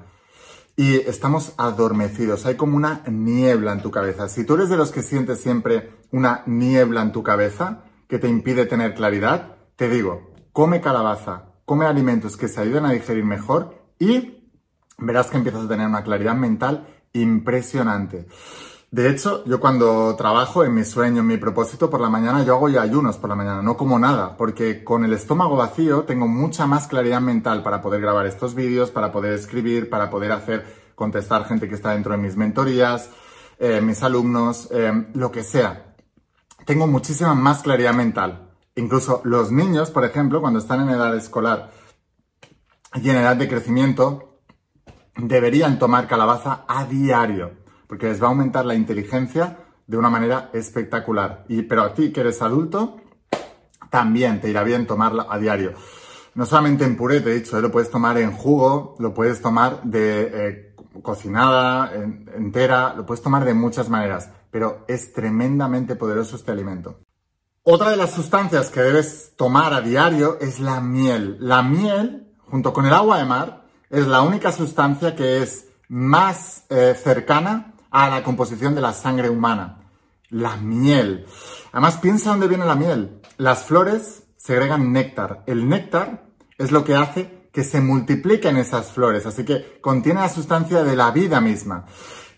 Y 0.77 0.97
estamos 0.97 1.55
adormecidos. 1.57 2.45
Hay 2.45 2.57
como 2.57 2.77
una 2.77 3.03
niebla 3.07 3.73
en 3.73 3.83
tu 3.83 3.91
cabeza. 3.91 4.29
Si 4.29 4.45
tú 4.45 4.55
eres 4.55 4.69
de 4.69 4.77
los 4.77 4.93
que 4.93 5.03
sientes 5.03 5.41
siempre 5.41 5.91
una 6.13 6.43
niebla 6.47 7.03
en 7.03 7.13
tu 7.13 7.23
cabeza 7.23 7.85
que 8.09 8.19
te 8.19 8.29
impide 8.29 8.67
tener 8.67 8.95
claridad, 8.95 9.57
te 9.77 9.89
digo, 9.89 10.33
come 10.53 10.81
calabaza, 10.81 11.45
come 11.65 11.87
alimentos 11.87 12.37
que 12.37 12.49
se 12.49 12.61
ayuden 12.61 12.87
a 12.87 12.93
digerir 12.93 13.25
mejor 13.25 13.75
y 13.99 14.45
verás 14.99 15.29
que 15.29 15.37
empiezas 15.39 15.65
a 15.65 15.69
tener 15.69 15.87
una 15.87 16.05
claridad 16.05 16.35
mental 16.35 16.87
impresionante. 17.13 18.27
De 18.91 19.11
hecho, 19.11 19.45
yo 19.47 19.59
cuando 19.59 20.15
trabajo 20.15 20.63
en 20.65 20.73
mi 20.73 20.85
sueño, 20.85 21.21
en 21.21 21.27
mi 21.27 21.37
propósito 21.39 21.91
por 21.91 22.01
la 22.01 22.09
mañana, 22.09 22.45
yo 22.45 22.55
hago 22.55 22.67
ayunos 22.67 23.17
por 23.17 23.29
la 23.29 23.35
mañana, 23.35 23.61
no 23.61 23.77
como 23.77 23.99
nada, 23.99 24.37
porque 24.37 24.85
con 24.85 25.05
el 25.05 25.13
estómago 25.13 25.57
vacío 25.57 26.05
tengo 26.05 26.29
mucha 26.29 26.67
más 26.67 26.87
claridad 26.87 27.21
mental 27.21 27.65
para 27.65 27.83
poder 27.83 28.01
grabar 28.01 28.27
estos 28.27 28.55
vídeos, 28.55 28.93
para 28.93 29.11
poder 29.11 29.33
escribir, 29.33 29.91
para 29.91 30.09
poder 30.09 30.31
hacer, 30.31 30.65
contestar 30.95 31.47
gente 31.47 31.69
que 31.69 31.75
está 31.75 31.91
dentro 31.91 32.13
de 32.13 32.19
mis 32.19 32.37
mentorías, 32.37 33.11
eh, 33.59 33.81
mis 33.81 34.03
alumnos, 34.05 34.69
eh, 34.71 34.93
lo 35.15 35.33
que 35.33 35.43
sea. 35.43 35.97
Tengo 36.65 36.87
muchísima 36.87 37.35
más 37.35 37.63
claridad 37.63 37.93
mental. 37.93 38.51
Incluso 38.77 39.21
los 39.25 39.51
niños, 39.51 39.91
por 39.91 40.05
ejemplo, 40.05 40.41
cuando 40.41 40.61
están 40.61 40.81
en 40.83 40.91
edad 40.91 41.15
escolar 41.17 41.73
y 42.95 43.11
en 43.11 43.17
edad 43.17 43.37
de 43.37 43.49
crecimiento, 43.49 44.39
deberían 45.17 45.79
tomar 45.81 46.07
calabaza 46.07 46.65
a 46.69 46.85
diario 46.85 47.66
porque 47.87 48.07
les 48.07 48.21
va 48.21 48.27
a 48.27 48.31
aumentar 48.31 48.65
la 48.65 48.75
inteligencia 48.75 49.59
de 49.87 49.97
una 49.97 50.11
manera 50.11 50.51
espectacular. 50.53 51.45
Y, 51.49 51.63
pero 51.63 51.83
a 51.83 51.95
ti 51.95 52.13
que 52.13 52.21
eres 52.21 52.43
adulto, 52.43 52.97
también 53.91 54.41
te 54.41 54.51
irá 54.51 54.63
bien 54.63 54.87
tomarla 54.87 55.27
a 55.29 55.39
diario. 55.39 55.75
no 56.35 56.45
solamente 56.45 56.85
en 56.85 56.97
puré, 56.97 57.21
te 57.21 57.31
he 57.31 57.35
dicho, 57.35 57.57
¿eh? 57.59 57.63
lo 57.63 57.71
puedes 57.71 57.91
tomar 57.91 58.19
en 58.19 58.33
jugo, 58.33 58.97
lo 58.99 59.15
puedes 59.15 59.41
tomar 59.41 59.83
de 59.85 60.31
eh, 60.33 60.75
cocinada, 61.03 61.93
entera, 61.95 62.95
lo 62.95 63.07
puedes 63.07 63.23
tomar 63.23 63.45
de 63.45 63.55
muchas 63.55 63.89
maneras, 63.89 64.31
pero 64.51 64.85
es 64.89 65.13
tremendamente 65.13 65.97
poderoso 65.97 66.37
este 66.37 66.53
alimento. 66.53 66.99
Otra 67.63 67.91
de 67.91 67.97
las 67.97 68.13
sustancias 68.13 68.71
que 68.71 68.81
debes 68.81 69.33
tomar 69.37 69.73
a 69.73 69.81
diario 69.81 70.39
es 70.41 70.61
la 70.61 70.81
miel. 70.81 71.37
La 71.41 71.63
miel, 71.63 72.29
junto 72.51 72.73
con 72.73 72.87
el 72.87 72.93
agua 72.93 73.19
de 73.19 73.25
mar, 73.25 73.65
es 73.91 74.07
la 74.07 74.23
única 74.23 74.53
sustancia 74.53 75.17
que 75.17 75.43
es 75.43 75.69
más 75.89 76.65
eh, 76.69 76.95
cercana 77.03 77.75
a 77.91 78.09
la 78.09 78.23
composición 78.23 78.75
de 78.75 78.81
la 78.81 78.93
sangre 78.93 79.29
humana. 79.31 79.83
La 80.29 80.57
miel. 80.57 81.27
Además, 81.73 81.99
piensa 81.99 82.31
dónde 82.31 82.49
viene 82.49 82.65
la 82.65 82.75
miel. 82.75 83.21
Las 83.37 83.65
flores 83.65 84.25
segregan 84.37 84.93
néctar. 84.93 85.45
El 85.47 85.69
néctar 85.69 86.27
es 86.59 86.73
lo 86.73 86.85
que 86.85 86.95
hace 86.95 87.49
que 87.53 87.65
se 87.65 87.81
multipliquen 87.81 88.57
esas 88.57 88.93
flores, 88.93 89.25
así 89.25 89.45
que 89.45 89.81
contiene 89.81 90.21
la 90.21 90.29
sustancia 90.29 90.85
de 90.85 90.95
la 90.95 91.11
vida 91.11 91.41
misma. 91.41 91.87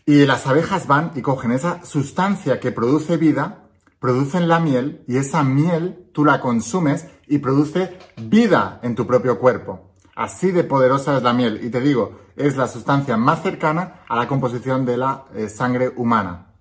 Y 0.06 0.26
las 0.26 0.46
abejas 0.46 0.86
van 0.86 1.12
y 1.16 1.22
cogen 1.22 1.52
esa 1.52 1.84
sustancia 1.84 2.60
que 2.60 2.72
produce 2.72 3.16
vida 3.16 3.68
producen 3.98 4.48
la 4.48 4.60
miel 4.60 5.02
y 5.06 5.16
esa 5.16 5.42
miel 5.42 6.08
tú 6.12 6.24
la 6.24 6.40
consumes 6.40 7.06
y 7.26 7.38
produce 7.38 7.98
vida 8.16 8.80
en 8.82 8.94
tu 8.94 9.06
propio 9.06 9.38
cuerpo. 9.38 9.87
Así 10.18 10.50
de 10.50 10.64
poderosa 10.64 11.16
es 11.16 11.22
la 11.22 11.32
miel 11.32 11.60
y 11.62 11.70
te 11.70 11.80
digo, 11.80 12.18
es 12.34 12.56
la 12.56 12.66
sustancia 12.66 13.16
más 13.16 13.40
cercana 13.40 14.00
a 14.08 14.16
la 14.16 14.26
composición 14.26 14.84
de 14.84 14.96
la 14.96 15.26
eh, 15.32 15.48
sangre 15.48 15.92
humana. 15.94 16.54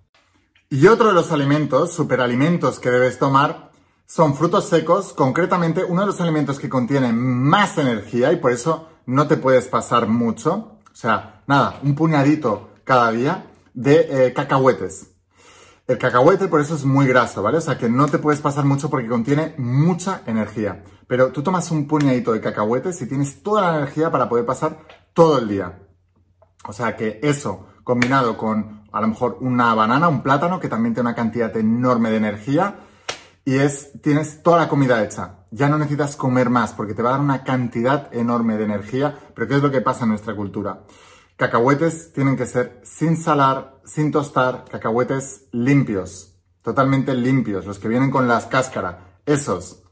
Y 0.69 0.85
otro 0.85 1.07
de 1.07 1.15
los 1.15 1.31
alimentos, 1.31 1.91
superalimentos 1.91 2.79
que 2.79 2.91
debes 2.91 3.17
tomar, 3.17 3.71
son 4.05 4.35
frutos 4.35 4.69
secos, 4.69 5.11
concretamente 5.11 5.83
uno 5.83 6.01
de 6.01 6.05
los 6.05 6.21
alimentos 6.21 6.59
que 6.59 6.69
contiene 6.69 7.11
más 7.11 7.79
energía 7.79 8.31
y 8.31 8.35
por 8.35 8.51
eso 8.51 8.89
no 9.07 9.27
te 9.27 9.37
puedes 9.37 9.65
pasar 9.65 10.07
mucho. 10.07 10.77
O 10.91 10.95
sea, 10.95 11.41
nada, 11.47 11.79
un 11.81 11.95
puñadito 11.95 12.69
cada 12.83 13.11
día 13.11 13.47
de 13.73 14.27
eh, 14.27 14.33
cacahuetes. 14.33 15.16
El 15.87 15.97
cacahuete 15.97 16.49
por 16.49 16.59
eso 16.59 16.75
es 16.75 16.83
muy 16.83 17.07
graso, 17.07 17.41
¿vale? 17.41 17.59
O 17.59 17.61
sea 17.61 17.77
que 17.77 17.87
no 17.87 18.07
te 18.07 18.17
puedes 18.17 18.41
pasar 18.41 18.65
mucho 18.65 18.89
porque 18.89 19.07
contiene 19.07 19.55
mucha 19.57 20.21
energía. 20.25 20.83
Pero 21.07 21.31
tú 21.31 21.41
tomas 21.41 21.71
un 21.71 21.87
puñadito 21.87 22.33
de 22.33 22.41
cacahuetes 22.41 23.01
y 23.01 23.07
tienes 23.07 23.41
toda 23.41 23.61
la 23.61 23.77
energía 23.77 24.11
para 24.11 24.27
poder 24.27 24.45
pasar 24.45 24.79
todo 25.13 25.39
el 25.39 25.47
día. 25.47 25.79
O 26.65 26.73
sea 26.73 26.97
que 26.97 27.21
eso, 27.23 27.67
combinado 27.85 28.37
con 28.37 28.83
a 28.91 28.99
lo 28.99 29.07
mejor 29.07 29.37
una 29.39 29.73
banana, 29.75 30.09
un 30.09 30.23
plátano, 30.23 30.59
que 30.59 30.67
también 30.67 30.93
tiene 30.93 31.09
una 31.09 31.15
cantidad 31.15 31.55
enorme 31.55 32.09
de 32.09 32.17
energía, 32.17 32.79
y 33.45 33.55
es, 33.55 33.93
tienes 34.01 34.43
toda 34.43 34.57
la 34.57 34.67
comida 34.67 35.01
hecha. 35.01 35.45
Ya 35.51 35.69
no 35.69 35.77
necesitas 35.77 36.17
comer 36.17 36.49
más 36.49 36.73
porque 36.73 36.95
te 36.95 37.01
va 37.01 37.09
a 37.09 37.11
dar 37.13 37.21
una 37.21 37.45
cantidad 37.45 38.13
enorme 38.13 38.57
de 38.57 38.65
energía, 38.65 39.17
pero 39.33 39.47
¿qué 39.47 39.55
es 39.55 39.61
lo 39.61 39.71
que 39.71 39.79
pasa 39.79 40.03
en 40.03 40.09
nuestra 40.09 40.35
cultura? 40.35 40.83
Cacahuetes 41.37 42.11
tienen 42.11 42.35
que 42.35 42.45
ser 42.45 42.81
sin 42.83 43.15
salar, 43.15 43.76
sin 43.87 44.11
tostar, 44.11 44.65
cacahuetes 44.69 45.47
limpios, 45.51 46.35
totalmente 46.61 47.13
limpios, 47.15 47.65
los 47.65 47.79
que 47.79 47.87
vienen 47.87 48.11
con 48.11 48.27
las 48.27 48.45
cáscaras, 48.45 48.97
esos. 49.25 49.83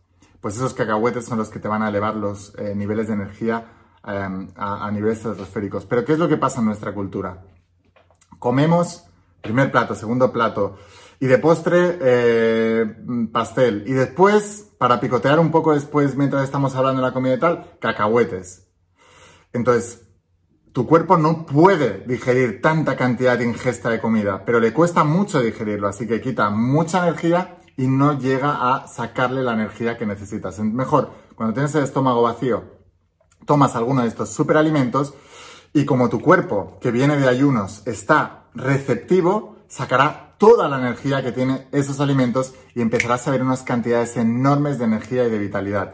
Pues 0.42 0.58
esos 0.58 0.74
cacahuetes 0.74 1.26
son 1.26 1.40
los 1.40 1.50
que 1.50 1.60
te 1.60 1.68
van 1.68 1.82
a 1.82 1.90
elevar 1.90 2.16
los 2.16 2.54
eh, 2.60 2.76
niveles 2.76 3.08
de 3.08 3.14
energía 3.14 3.66
em, 4.06 4.52
a, 4.56 4.92
niveles 4.92 5.18
estratosféricos. 5.20 5.86
Pero 5.86 6.06
¿qué 6.06 6.14
es 6.14 6.20
lo 6.20 6.28
que 6.28 6.38
pasa 6.38 6.60
en 6.60 6.68
nuestra 6.68 6.94
cultura? 6.94 7.46
Comemos 8.38 9.06
primer 9.42 9.72
plato, 9.72 9.96
segundo 9.96 10.32
plato, 10.32 10.78
y 11.20 11.28
de 11.28 11.38
postre 11.38 11.98
eh, 12.02 12.96
pastel. 13.32 13.84
Y 13.88 13.94
después, 13.94 14.72
para 14.78 15.00
picotear 15.00 15.40
un 15.40 15.52
poco 15.52 15.74
después, 15.74 16.16
mientras 16.16 16.44
estamos 16.44 16.76
hablando 16.76 17.02
de 17.02 17.08
la 17.08 17.14
comida 17.14 17.36
y 17.36 17.40
tal, 17.40 17.78
cacahuetes. 17.80 18.68
Entonces, 19.54 20.05
tu 20.76 20.86
cuerpo 20.86 21.18
no 21.18 21.46
puede 21.46 22.04
digerir 22.06 22.62
tanta 22.62 22.98
cantidad 22.98 23.38
de 23.38 23.46
ingesta 23.46 23.90
de 23.90 24.02
comida, 24.02 24.44
pero 24.46 24.60
le 24.60 24.74
cuesta 24.74 25.06
mucho 25.06 25.40
digerirlo, 25.40 25.88
así 25.88 26.06
que 26.06 26.20
quita 26.20 26.50
mucha 26.50 27.08
energía 27.08 27.60
y 27.78 27.88
no 27.88 28.20
llega 28.20 28.76
a 28.76 28.86
sacarle 28.86 29.42
la 29.42 29.54
energía 29.54 29.98
que 29.98 30.06
necesitas. 30.06 30.60
Mejor, 30.60 31.12
cuando 31.36 31.54
tienes 31.54 31.74
el 31.76 31.86
estómago 31.86 32.24
vacío, 32.24 32.66
tomas 33.46 33.78
alguno 33.78 34.02
de 34.02 34.10
estos 34.10 34.32
superalimentos 34.32 35.14
y 35.72 35.86
como 35.86 36.10
tu 36.10 36.20
cuerpo, 36.20 36.78
que 36.82 36.92
viene 36.92 37.16
de 37.16 37.30
ayunos, 37.30 37.82
está 37.88 38.50
receptivo, 38.54 39.56
sacará 39.70 40.36
toda 40.38 40.68
la 40.68 40.78
energía 40.78 41.24
que 41.24 41.32
tiene 41.32 41.70
esos 41.72 42.02
alimentos 42.02 42.54
y 42.74 42.82
empezarás 42.82 43.26
a 43.30 43.32
ver 43.32 43.44
unas 43.44 43.64
cantidades 43.64 44.18
enormes 44.18 44.78
de 44.78 44.84
energía 44.84 45.24
y 45.24 45.30
de 45.30 45.40
vitalidad. 45.40 45.94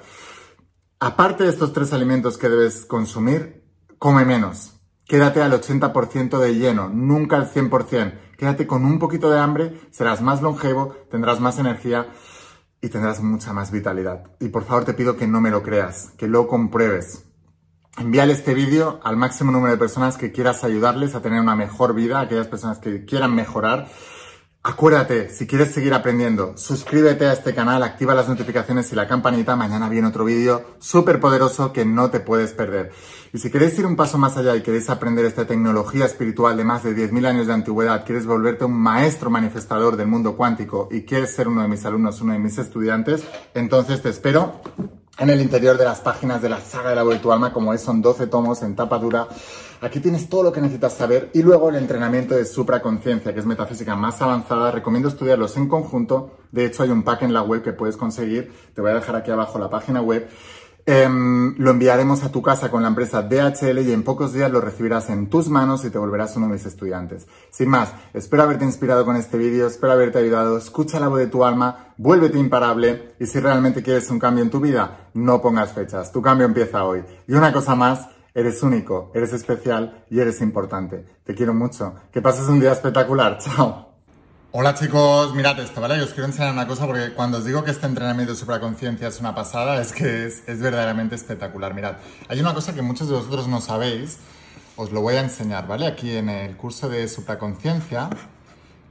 Aparte 0.99 1.43
de 1.43 1.51
estos 1.51 1.71
tres 1.71 1.93
alimentos 1.93 2.39
que 2.39 2.49
debes 2.49 2.85
consumir, 2.85 3.60
come 4.01 4.25
menos. 4.25 4.73
Quédate 5.05 5.43
al 5.43 5.51
80% 5.51 6.39
de 6.39 6.55
lleno, 6.55 6.89
nunca 6.89 7.35
al 7.35 7.47
100%. 7.47 8.13
Quédate 8.35 8.65
con 8.65 8.83
un 8.83 8.97
poquito 8.97 9.29
de 9.29 9.37
hambre, 9.37 9.79
serás 9.91 10.23
más 10.23 10.41
longevo, 10.41 10.95
tendrás 11.11 11.39
más 11.39 11.59
energía 11.59 12.07
y 12.81 12.89
tendrás 12.89 13.21
mucha 13.21 13.53
más 13.53 13.69
vitalidad. 13.69 14.23
Y 14.39 14.49
por 14.49 14.63
favor 14.63 14.85
te 14.85 14.95
pido 14.95 15.17
que 15.17 15.27
no 15.27 15.39
me 15.39 15.51
lo 15.51 15.61
creas, 15.61 16.13
que 16.17 16.27
lo 16.27 16.47
compruebes. 16.47 17.25
Envíale 17.95 18.33
este 18.33 18.55
vídeo 18.55 18.99
al 19.03 19.17
máximo 19.17 19.51
número 19.51 19.71
de 19.71 19.77
personas 19.77 20.17
que 20.17 20.31
quieras 20.31 20.63
ayudarles 20.63 21.13
a 21.13 21.21
tener 21.21 21.39
una 21.39 21.55
mejor 21.55 21.93
vida, 21.93 22.17
a 22.17 22.21
aquellas 22.21 22.47
personas 22.47 22.79
que 22.79 23.05
quieran 23.05 23.35
mejorar 23.35 23.87
Acuérdate, 24.63 25.29
si 25.29 25.47
quieres 25.47 25.71
seguir 25.71 25.91
aprendiendo, 25.91 26.55
suscríbete 26.55 27.25
a 27.25 27.33
este 27.33 27.55
canal, 27.55 27.81
activa 27.81 28.13
las 28.13 28.29
notificaciones 28.29 28.91
y 28.91 28.95
la 28.95 29.07
campanita. 29.07 29.55
Mañana 29.55 29.89
viene 29.89 30.09
otro 30.09 30.23
vídeo 30.23 30.75
súper 30.77 31.19
poderoso 31.19 31.73
que 31.73 31.83
no 31.83 32.11
te 32.11 32.19
puedes 32.19 32.53
perder. 32.53 32.91
Y 33.33 33.39
si 33.39 33.49
queréis 33.49 33.79
ir 33.79 33.87
un 33.87 33.95
paso 33.95 34.19
más 34.19 34.37
allá 34.37 34.55
y 34.55 34.61
queréis 34.61 34.87
aprender 34.91 35.25
esta 35.25 35.47
tecnología 35.47 36.05
espiritual 36.05 36.57
de 36.57 36.63
más 36.63 36.83
de 36.83 36.95
10.000 36.95 37.25
años 37.25 37.47
de 37.47 37.53
antigüedad, 37.53 38.05
quieres 38.05 38.27
volverte 38.27 38.65
un 38.65 38.73
maestro 38.73 39.31
manifestador 39.31 39.97
del 39.97 40.05
mundo 40.05 40.37
cuántico 40.37 40.89
y 40.91 41.05
quieres 41.05 41.33
ser 41.33 41.47
uno 41.47 41.63
de 41.63 41.67
mis 41.67 41.83
alumnos, 41.83 42.21
uno 42.21 42.33
de 42.33 42.39
mis 42.39 42.59
estudiantes, 42.59 43.23
entonces 43.55 44.03
te 44.03 44.09
espero 44.09 44.61
en 45.17 45.31
el 45.31 45.41
interior 45.41 45.77
de 45.77 45.85
las 45.85 46.01
páginas 46.01 46.41
de 46.41 46.49
la 46.49 46.61
saga 46.61 46.89
de 46.89 46.95
la 46.95 47.19
tu 47.19 47.31
alma, 47.31 47.51
como 47.51 47.73
es, 47.73 47.81
son 47.81 48.01
12 48.01 48.27
tomos 48.27 48.61
en 48.61 48.75
tapa 48.75 48.99
dura. 48.99 49.27
Aquí 49.81 49.99
tienes 49.99 50.29
todo 50.29 50.43
lo 50.43 50.51
que 50.51 50.61
necesitas 50.61 50.93
saber 50.93 51.31
y 51.33 51.41
luego 51.41 51.69
el 51.69 51.75
entrenamiento 51.75 52.35
de 52.35 52.45
supraconciencia, 52.45 53.33
que 53.33 53.39
es 53.39 53.47
metafísica 53.47 53.95
más 53.95 54.21
avanzada. 54.21 54.69
Recomiendo 54.69 55.09
estudiarlos 55.09 55.57
en 55.57 55.67
conjunto. 55.67 56.37
De 56.51 56.65
hecho, 56.65 56.83
hay 56.83 56.91
un 56.91 57.01
pack 57.01 57.23
en 57.23 57.33
la 57.33 57.41
web 57.41 57.63
que 57.63 57.73
puedes 57.73 57.97
conseguir. 57.97 58.53
Te 58.75 58.81
voy 58.81 58.91
a 58.91 58.93
dejar 58.93 59.15
aquí 59.15 59.31
abajo 59.31 59.57
la 59.57 59.71
página 59.71 59.99
web. 59.99 60.29
Em, 60.85 61.55
lo 61.57 61.71
enviaremos 61.71 62.23
a 62.23 62.31
tu 62.31 62.43
casa 62.43 62.69
con 62.69 62.83
la 62.83 62.89
empresa 62.89 63.23
DHL 63.23 63.81
y 63.81 63.91
en 63.91 64.03
pocos 64.03 64.33
días 64.33 64.51
lo 64.51 64.61
recibirás 64.61 65.09
en 65.09 65.29
tus 65.29 65.49
manos 65.49 65.83
y 65.83 65.89
te 65.89 65.97
volverás 65.97 66.35
uno 66.37 66.45
de 66.45 66.53
mis 66.53 66.65
estudiantes. 66.67 67.27
Sin 67.49 67.69
más, 67.69 67.91
espero 68.13 68.43
haberte 68.43 68.65
inspirado 68.65 69.03
con 69.03 69.15
este 69.15 69.37
vídeo, 69.37 69.65
espero 69.65 69.93
haberte 69.93 70.19
ayudado, 70.19 70.57
escucha 70.57 70.99
la 70.99 71.07
voz 71.07 71.19
de 71.19 71.27
tu 71.27 71.43
alma, 71.43 71.93
vuélvete 71.97 72.39
imparable 72.39 73.13
y 73.19 73.25
si 73.27 73.39
realmente 73.39 73.83
quieres 73.83 74.09
un 74.09 74.19
cambio 74.19 74.43
en 74.43 74.49
tu 74.49 74.59
vida, 74.59 75.09
no 75.13 75.41
pongas 75.41 75.71
fechas, 75.71 76.11
tu 76.11 76.21
cambio 76.21 76.47
empieza 76.47 76.83
hoy. 76.83 77.03
Y 77.27 77.33
una 77.33 77.53
cosa 77.53 77.75
más, 77.75 78.07
eres 78.33 78.63
único, 78.63 79.11
eres 79.13 79.33
especial 79.33 80.05
y 80.09 80.19
eres 80.19 80.41
importante. 80.41 81.05
Te 81.23 81.35
quiero 81.35 81.53
mucho. 81.53 81.95
Que 82.11 82.21
pases 82.21 82.47
un 82.47 82.59
día 82.59 82.71
espectacular. 82.71 83.37
Chao. 83.39 83.89
Hola 84.53 84.73
chicos, 84.73 85.33
mirad 85.33 85.57
esto, 85.61 85.79
¿vale? 85.79 86.01
os 86.01 86.09
quiero 86.09 86.25
enseñar 86.25 86.51
una 86.51 86.67
cosa 86.67 86.85
porque 86.85 87.13
cuando 87.13 87.37
os 87.37 87.45
digo 87.45 87.63
que 87.63 87.71
este 87.71 87.85
entrenamiento 87.85 88.33
de 88.33 88.37
supraconciencia 88.37 89.07
es 89.07 89.17
una 89.21 89.33
pasada, 89.33 89.81
es 89.81 89.93
que 89.93 90.25
es, 90.25 90.43
verdaderamente 90.59 91.15
espectacular. 91.15 91.73
Mirad, 91.73 91.95
hay 92.27 92.41
una 92.41 92.53
cosa 92.53 92.75
que 92.75 92.81
muchos 92.81 93.07
de 93.07 93.15
vosotros 93.15 93.47
no 93.47 93.61
sabéis, 93.61 94.17
os 94.75 94.91
lo 94.91 94.99
voy 94.99 95.15
a 95.15 95.21
enseñar, 95.21 95.67
¿vale? 95.67 95.87
Aquí 95.87 96.17
en 96.17 96.27
el 96.27 96.57
curso 96.57 96.89
de 96.89 97.07
supraconciencia, 97.07 98.09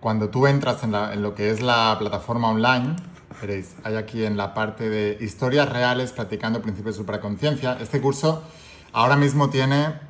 cuando 0.00 0.30
tú 0.30 0.46
entras 0.46 0.82
en, 0.82 0.94
en 0.94 1.22
lo 1.22 1.34
que 1.34 1.50
es 1.50 1.60
la 1.60 1.94
plataforma 1.98 2.48
online, 2.48 2.96
veréis, 3.42 3.74
hay 3.84 3.96
aquí 3.96 4.24
en 4.24 4.38
la 4.38 4.54
parte 4.54 4.88
de 4.88 5.18
historias 5.20 5.68
reales 5.68 6.12
practicando 6.12 6.62
principios 6.62 6.94
de 6.94 7.02
supraconciencia, 7.02 7.76
este 7.82 8.00
curso 8.00 8.44
Ahora 8.92 9.16
mismo 9.16 9.50
tiene 9.50 10.00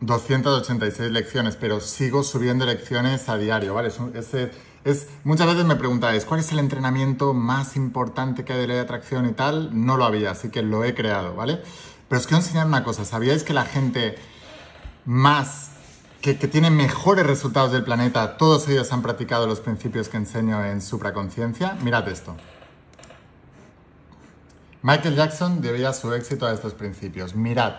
286 0.00 1.10
mm, 1.10 1.12
lecciones, 1.12 1.56
pero 1.56 1.80
sigo 1.80 2.22
subiendo 2.22 2.64
lecciones 2.64 3.28
a 3.28 3.36
diario, 3.36 3.74
¿vale? 3.74 3.90
Es, 4.84 5.08
muchas 5.24 5.46
veces 5.46 5.66
me 5.66 5.76
preguntáis, 5.76 6.24
¿cuál 6.24 6.40
es 6.40 6.50
el 6.50 6.60
entrenamiento 6.60 7.34
más 7.34 7.76
importante 7.76 8.44
que 8.44 8.54
hay 8.54 8.60
de 8.60 8.66
ley 8.68 8.76
de 8.76 8.82
atracción 8.82 9.26
y 9.26 9.32
tal? 9.32 9.70
No 9.84 9.98
lo 9.98 10.06
había, 10.06 10.30
así 10.30 10.48
que 10.48 10.62
lo 10.62 10.82
he 10.84 10.94
creado, 10.94 11.34
¿vale? 11.34 11.60
Pero 12.08 12.20
os 12.20 12.26
quiero 12.26 12.42
enseñar 12.42 12.66
una 12.66 12.84
cosa, 12.84 13.04
¿sabíais 13.04 13.42
que 13.42 13.52
la 13.52 13.66
gente 13.66 14.16
más, 15.04 15.72
que, 16.22 16.38
que 16.38 16.48
tiene 16.48 16.70
mejores 16.70 17.26
resultados 17.26 17.72
del 17.72 17.84
planeta, 17.84 18.38
todos 18.38 18.66
ellos 18.68 18.90
han 18.92 19.02
practicado 19.02 19.46
los 19.46 19.60
principios 19.60 20.08
que 20.08 20.16
enseño 20.16 20.64
en 20.64 20.80
supraconciencia? 20.80 21.76
Mirad 21.82 22.08
esto. 22.08 22.34
Michael 24.82 25.16
Jackson 25.16 25.60
debía 25.60 25.92
su 25.92 26.12
éxito 26.14 26.46
a 26.46 26.52
estos 26.52 26.74
principios. 26.74 27.34
Mirad, 27.34 27.74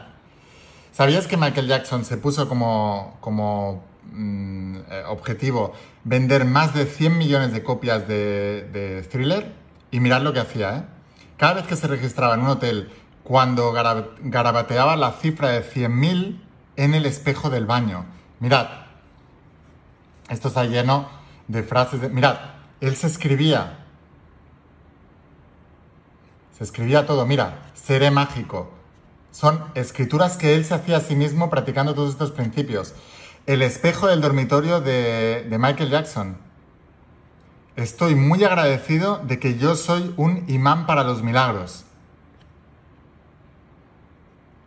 ¿sabías 0.91 1.27
que 1.27 1.38
Michael 1.38 1.68
Jackson 1.68 2.03
se 2.03 2.18
puso 2.18 2.50
como, 2.50 3.18
como 3.22 3.84
mm, 4.12 4.75
eh, 4.89 5.03
objetivo 5.08 5.74
vender 6.03 6.46
más 6.46 6.74
de 6.74 6.86
100 6.86 7.18
millones 7.18 7.53
de 7.53 7.63
copias 7.63 8.08
de, 8.08 9.08
Thriller? 9.10 9.53
Y 9.91 10.01
mirad 10.01 10.22
lo 10.22 10.34
que 10.34 10.39
hacía, 10.39 10.77
¿eh? 10.77 10.84
Cada 11.38 11.53
vez 11.53 11.68
que 11.68 11.77
se 11.77 11.88
registraba 11.88 12.34
en 12.34 12.41
un 12.41 12.48
hotel 12.48 12.91
cuando 13.24 13.72
garabateaba 13.72 14.98
la 14.98 15.13
cifra 15.13 15.50
de 15.50 15.63
100.000 15.63 16.41
en 16.75 16.94
el 16.94 17.06
espejo 17.06 17.50
del 17.50 17.65
baño. 17.65 18.06
Mirad, 18.39 18.68
esto 20.29 20.50
está 20.50 20.65
lleno 20.65 21.08
de 21.48 21.63
frases 21.63 22.01
de... 22.01 22.10
Mirad, 22.10 22.38
él 22.82 22.96
se 22.96 23.08
escribía. 23.08 23.86
Se 26.60 26.66
escribía 26.66 27.06
todo. 27.06 27.25
Mira, 27.25 27.72
seré 27.74 28.12
mágico. 28.12 28.70
Son 29.32 29.63
escrituras 29.75 30.36
que 30.36 30.56
él 30.56 30.66
se 30.66 30.74
hacía 30.74 30.98
a 30.98 31.00
sí 31.00 31.16
mismo 31.16 31.50
practicando 31.50 31.96
todos 31.96 32.12
estos 32.12 32.32
principios. 32.32 32.94
El 33.46 33.62
espejo 33.62 34.08
del 34.08 34.20
dormitorio 34.20 34.82
de, 34.82 35.48
de 35.50 35.58
Michael 35.58 35.89
Jackson. 35.89 36.38
Estoy 37.78 38.16
muy 38.16 38.44
agradecido 38.44 39.20
de 39.20 39.39
que 39.39 39.58
yo 39.58 39.75
soy 39.75 40.13
un 40.18 40.44
imán 40.50 40.86
para 40.86 41.06
los 41.06 41.24
milagros. 41.24 41.86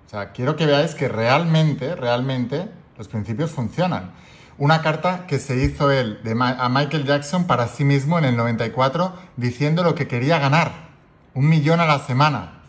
O 0.06 0.08
sea, 0.08 0.32
quiero 0.32 0.56
que 0.56 0.64
veáis 0.64 0.94
que 0.94 1.08
realmente, 1.08 1.94
realmente 1.94 2.70
los 2.96 3.08
principios 3.08 3.50
funcionan. 3.50 4.12
Una 4.56 4.80
carta 4.80 5.26
que 5.26 5.38
se 5.38 5.62
hizo 5.62 5.90
él 5.90 6.20
a 6.40 6.68
Michael 6.70 7.04
Jackson 7.04 7.46
para 7.46 7.68
sí 7.68 7.84
mismo 7.84 8.18
en 8.18 8.24
el 8.24 8.36
94 8.36 9.14
diciendo 9.36 9.82
lo 9.82 9.94
que 9.94 10.08
quería 10.08 10.38
ganar. 10.38 10.91
Un 11.34 11.48
millón 11.48 11.80
a 11.80 11.86
la 11.86 11.98
semana 11.98 12.62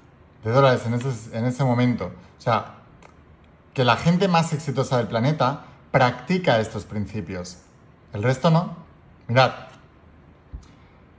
de 0.44 0.52
dólares 0.52 0.86
en 0.86 0.94
ese, 0.94 1.38
en 1.38 1.46
ese 1.46 1.64
momento. 1.64 2.12
O 2.38 2.42
sea, 2.42 2.76
que 3.74 3.84
la 3.84 3.98
gente 3.98 4.28
más 4.28 4.54
exitosa 4.54 4.98
del 4.98 5.08
planeta 5.08 5.66
practica 5.92 6.60
estos 6.60 6.86
principios. 6.86 7.58
El 8.14 8.24
resto 8.24 8.50
no. 8.50 8.76
Mirad. 9.28 9.52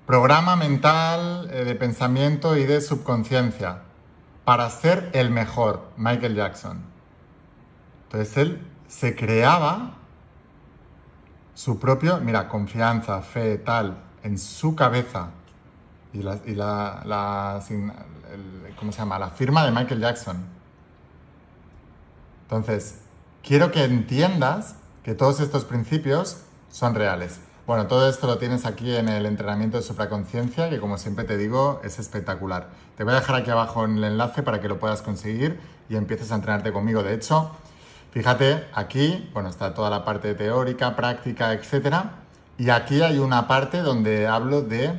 Programa 0.07 0.57
mental 0.57 1.49
eh, 1.51 1.65
de 1.65 1.75
pensamiento 1.75 2.57
y 2.57 2.65
de 2.65 2.81
subconsciencia 2.81 3.83
para 4.45 4.69
ser 4.69 5.11
el 5.15 5.31
mejor, 5.31 5.89
Michael 5.97 6.35
Jackson. 6.35 6.83
Entonces 8.05 8.37
él 8.37 8.67
se 8.87 9.17
creaba 9.17 9.95
su 11.55 11.79
propio, 11.79 12.19
mira, 12.21 12.49
confianza, 12.49 13.23
fe, 13.23 13.59
tal, 13.59 13.97
en 14.23 14.39
su 14.39 14.77
cabeza. 14.77 15.31
Y 16.14 16.23
la, 16.23 17.02
la, 17.04 17.62
¿cómo 18.78 18.92
se 18.92 18.99
llama? 18.99 19.18
La 19.18 19.28
firma 19.28 19.64
de 19.66 19.73
Michael 19.73 20.00
Jackson. 20.00 20.42
Entonces, 22.44 23.00
quiero 23.42 23.71
que 23.71 23.85
entiendas 23.85 24.76
que 25.02 25.14
todos 25.14 25.40
estos 25.40 25.66
principios 25.66 26.44
son 26.71 26.94
reales. 26.94 27.40
Bueno, 27.66 27.87
todo 27.87 28.09
esto 28.09 28.26
lo 28.26 28.38
tienes 28.38 28.64
aquí 28.64 28.94
en 28.97 29.09
el 29.09 29.26
entrenamiento 29.26 29.76
de 29.76 29.83
supraconciencia, 29.83 30.71
que 30.71 30.80
como 30.80 30.97
siempre 30.97 31.25
te 31.25 31.37
digo, 31.37 31.80
es 31.85 31.99
espectacular. 31.99 32.68
Te 32.97 33.04
voy 33.04 33.12
a 33.12 33.16
dejar 33.16 33.37
aquí 33.37 33.50
abajo 33.50 33.85
en 33.85 33.99
el 33.99 34.04
enlace 34.04 34.42
para 34.42 34.61
que 34.61 34.68
lo 34.68 34.78
puedas 34.78 35.02
conseguir 35.02 35.59
y 35.90 35.97
empieces 35.97 36.33
a 36.33 36.37
entrenarte 36.37 36.73
conmigo. 36.73 37.02
De 37.02 37.14
hecho, 37.14 37.50
Fíjate, 38.14 38.68
aquí, 38.73 39.28
bueno, 39.33 39.49
está 39.49 39.75
toda 39.75 39.90
la 39.90 40.04
parte 40.04 40.35
teórica, 40.35 40.94
práctica, 40.94 41.52
etc. 41.52 41.97
Y 42.56 42.71
aquí 42.71 43.02
hay 43.02 43.18
una 43.18 43.49
parte 43.49 43.78
donde 43.78 44.28
hablo 44.28 44.62
de 44.62 44.92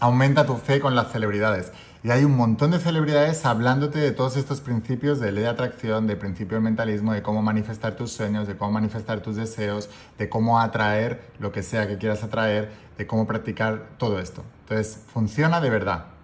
aumenta 0.00 0.46
tu 0.46 0.56
fe 0.56 0.80
con 0.80 0.94
las 0.94 1.12
celebridades. 1.12 1.72
Y 2.02 2.10
hay 2.10 2.24
un 2.24 2.36
montón 2.36 2.70
de 2.70 2.78
celebridades 2.78 3.44
hablándote 3.44 3.98
de 3.98 4.12
todos 4.12 4.36
estos 4.36 4.60
principios 4.60 5.18
de 5.18 5.32
ley 5.32 5.42
de 5.42 5.48
atracción, 5.48 6.06
de 6.06 6.16
principio 6.16 6.56
del 6.56 6.62
mentalismo, 6.62 7.12
de 7.12 7.22
cómo 7.22 7.42
manifestar 7.42 7.96
tus 7.96 8.12
sueños, 8.12 8.46
de 8.46 8.56
cómo 8.56 8.72
manifestar 8.72 9.20
tus 9.20 9.36
deseos, 9.36 9.90
de 10.16 10.28
cómo 10.28 10.60
atraer 10.60 11.32
lo 11.38 11.50
que 11.50 11.62
sea 11.62 11.88
que 11.88 11.98
quieras 11.98 12.22
atraer, 12.22 12.70
de 12.96 13.06
cómo 13.06 13.26
practicar 13.26 13.88
todo 13.98 14.20
esto. 14.20 14.44
Entonces, 14.60 15.00
funciona 15.12 15.60
de 15.60 15.70
verdad. 15.70 16.15